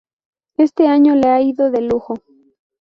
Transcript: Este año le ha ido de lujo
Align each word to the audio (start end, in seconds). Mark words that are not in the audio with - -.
Este 0.57 0.87
año 0.87 1.13
le 1.13 1.27
ha 1.29 1.41
ido 1.43 1.69
de 1.69 1.81
lujo 1.81 2.15